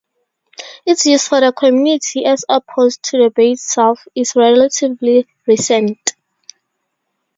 Its 0.83 1.05
use 1.05 1.27
for 1.27 1.39
the 1.41 1.51
community, 1.51 2.25
as 2.25 2.43
opposed 2.49 3.03
to 3.03 3.19
the 3.19 3.29
bay 3.29 3.51
itself, 3.51 4.07
is 4.15 4.35
relatively 4.35 5.27
recent. 5.45 6.15